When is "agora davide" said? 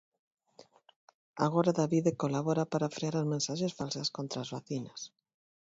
1.45-2.17